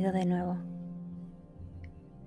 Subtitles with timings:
[0.00, 0.56] de nuevo.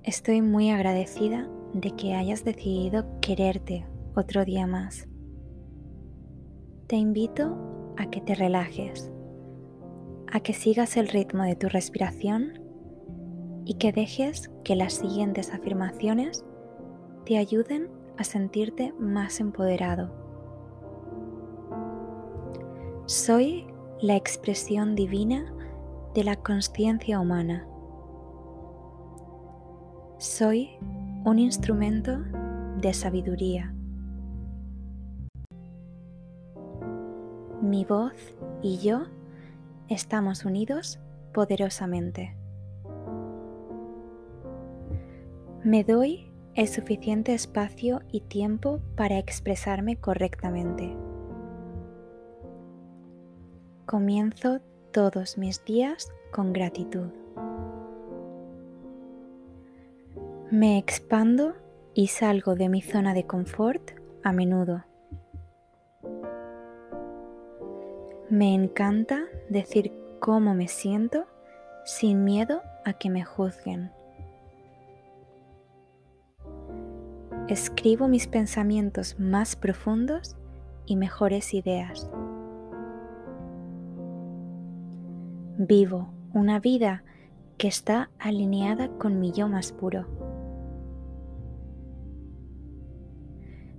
[0.04, 5.08] Estoy muy agradecida de que hayas decidido quererte otro día más.
[6.88, 7.58] Te invito
[7.98, 9.12] a que te relajes,
[10.32, 12.62] a que sigas el ritmo de tu respiración
[13.66, 16.46] y que dejes que las siguientes afirmaciones
[17.26, 20.14] te ayuden a sentirte más empoderado.
[23.08, 23.66] Soy
[24.00, 25.52] la expresión divina
[26.16, 27.68] de la conciencia humana.
[30.18, 30.70] Soy
[31.26, 32.20] un instrumento
[32.80, 33.76] de sabiduría.
[37.62, 38.14] Mi voz
[38.62, 39.08] y yo
[39.90, 41.02] estamos unidos
[41.34, 42.38] poderosamente.
[45.66, 50.96] Me doy el suficiente espacio y tiempo para expresarme correctamente.
[53.86, 54.62] Comienzo
[54.96, 57.10] todos mis días con gratitud.
[60.50, 61.54] Me expando
[61.94, 63.92] y salgo de mi zona de confort
[64.24, 64.86] a menudo.
[68.30, 71.26] Me encanta decir cómo me siento
[71.84, 73.92] sin miedo a que me juzguen.
[77.50, 80.38] Escribo mis pensamientos más profundos
[80.86, 82.10] y mejores ideas.
[85.58, 87.06] Vivo una vida
[87.58, 90.06] que está alineada con mi yo más puro.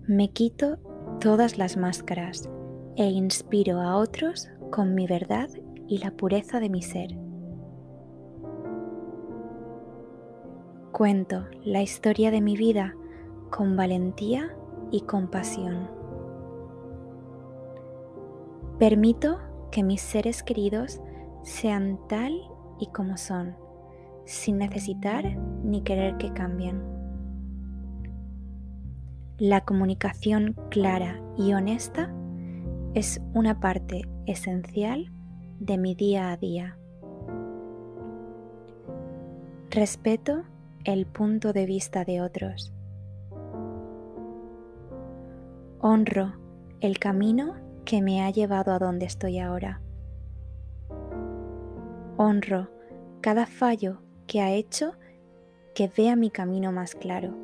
[0.06, 0.78] Me quito
[1.20, 2.48] todas las máscaras
[2.96, 5.50] e inspiro a otros con mi verdad
[5.86, 7.14] y la pureza de mi ser.
[10.92, 12.94] Cuento la historia de mi vida
[13.50, 14.56] con valentía
[14.90, 15.90] y compasión.
[18.78, 19.40] Permito
[19.70, 21.02] que mis seres queridos
[21.46, 22.42] sean tal
[22.80, 23.54] y como son,
[24.24, 25.24] sin necesitar
[25.62, 26.82] ni querer que cambien.
[29.38, 32.12] La comunicación clara y honesta
[32.94, 35.12] es una parte esencial
[35.60, 36.76] de mi día a día.
[39.70, 40.42] Respeto
[40.84, 42.72] el punto de vista de otros.
[45.80, 46.32] Honro
[46.80, 47.54] el camino
[47.84, 49.80] que me ha llevado a donde estoy ahora.
[52.18, 52.68] Honro
[53.20, 54.94] cada fallo que ha hecho
[55.74, 57.34] que vea mi camino más claro.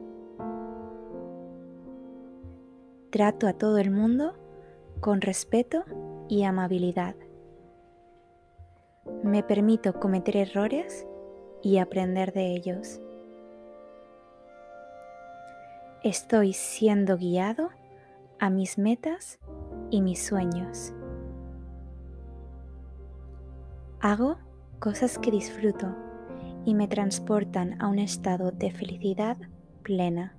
[3.11, 4.33] Trato a todo el mundo
[5.01, 5.85] con respeto
[6.29, 7.15] y amabilidad.
[9.23, 11.07] Me permito cometer errores
[11.63, 13.03] y aprender de ellos.
[16.03, 17.69] Estoy siendo guiado
[18.39, 19.39] a mis metas
[19.91, 20.95] y mis sueños.
[24.01, 24.39] Hago
[24.83, 25.95] cosas que disfruto
[26.65, 29.37] y me transportan a un estado de felicidad
[29.85, 30.35] plena.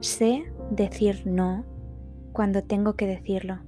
[0.00, 1.64] Sé decir no
[2.32, 3.60] cuando tengo que decirlo.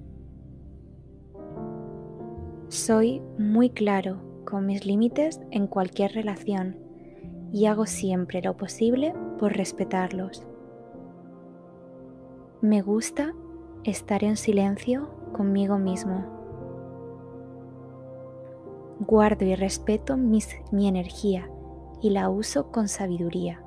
[2.67, 6.77] Soy muy claro con mis límites en cualquier relación
[7.53, 10.45] y hago siempre lo posible por respetarlos.
[12.63, 13.33] Me gusta
[13.85, 16.40] estar en silencio conmigo mismo
[19.01, 21.51] guardo y respeto mi energía
[22.03, 23.63] y la uso con sabiduría.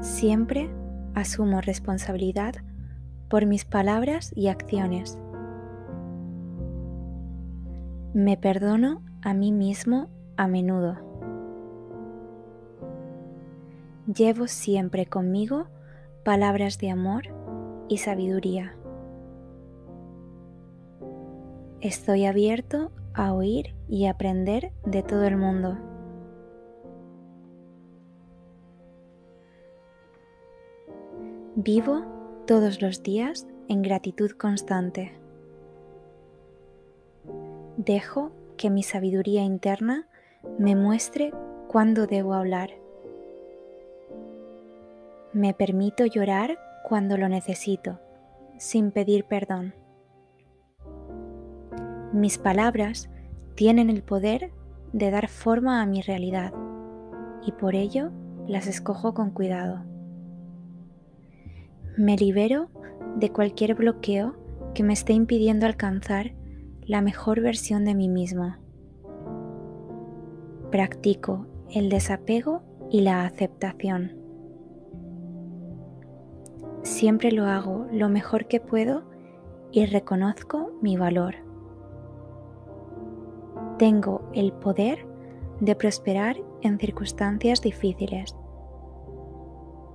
[0.00, 0.70] Siempre
[1.14, 2.54] asumo responsabilidad
[3.28, 5.18] por mis palabras y acciones.
[8.12, 10.98] Me perdono a mí mismo a menudo.
[14.06, 15.66] Llevo siempre conmigo
[16.24, 17.24] palabras de amor
[17.88, 18.76] y sabiduría.
[21.84, 25.76] Estoy abierto a oír y aprender de todo el mundo.
[31.56, 32.02] Vivo
[32.46, 35.12] todos los días en gratitud constante.
[37.76, 40.08] Dejo que mi sabiduría interna
[40.58, 41.34] me muestre
[41.68, 42.70] cuándo debo hablar.
[45.34, 48.00] Me permito llorar cuando lo necesito,
[48.56, 49.74] sin pedir perdón.
[52.14, 53.10] Mis palabras
[53.56, 54.52] tienen el poder
[54.92, 56.54] de dar forma a mi realidad
[57.44, 58.12] y por ello
[58.46, 59.82] las escojo con cuidado.
[61.96, 62.68] Me libero
[63.16, 64.36] de cualquier bloqueo
[64.74, 66.36] que me esté impidiendo alcanzar
[66.82, 68.58] la mejor versión de mí mismo.
[70.70, 72.62] Practico el desapego
[72.92, 74.12] y la aceptación.
[76.84, 79.02] Siempre lo hago lo mejor que puedo
[79.72, 81.53] y reconozco mi valor.
[83.78, 85.06] Tengo el poder
[85.60, 88.34] de prosperar en circunstancias difíciles.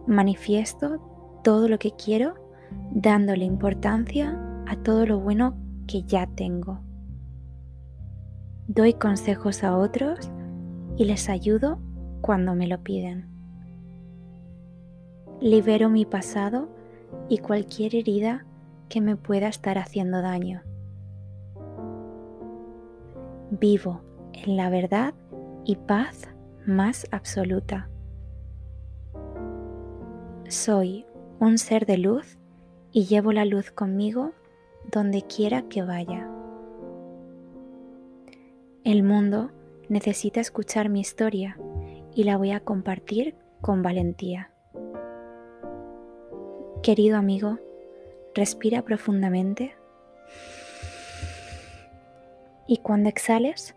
[0.08, 2.36] Manifiesto todo lo que quiero
[2.92, 6.80] dándole importancia a todo lo bueno que ya tengo.
[8.68, 10.30] Doy consejos a otros
[10.98, 11.80] y les ayudo
[12.22, 13.28] cuando me lo piden.
[15.42, 16.70] Libero mi pasado
[17.30, 18.46] y cualquier herida
[18.90, 20.62] que me pueda estar haciendo daño.
[23.52, 24.02] Vivo
[24.34, 25.16] en la verdad
[25.66, 26.30] y paz
[26.68, 27.90] más absoluta.
[30.48, 31.06] Soy
[31.40, 32.38] un ser de luz
[32.92, 34.34] y llevo la luz conmigo
[34.92, 36.30] donde quiera que vaya.
[38.84, 39.50] El mundo
[39.90, 41.58] necesita escuchar mi historia
[42.14, 44.52] y la voy a compartir con valentía.
[46.84, 47.58] Querido amigo,
[48.36, 49.76] respira profundamente
[52.70, 53.74] y cuando exhales,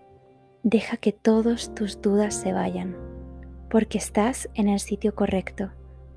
[0.63, 2.95] deja que todas tus dudas se vayan,
[3.71, 5.71] porque estás en el sitio correcto,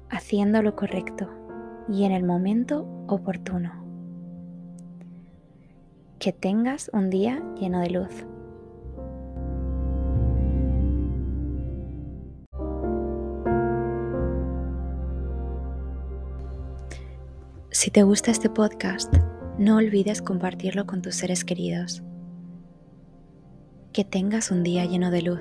[0.09, 1.29] haciendo lo correcto
[1.87, 3.81] y en el momento oportuno.
[6.19, 8.25] Que tengas un día lleno de luz.
[17.71, 19.13] Si te gusta este podcast,
[19.57, 22.04] no olvides compartirlo con tus seres queridos.
[23.95, 25.39] Que tengas un día lleno de luz.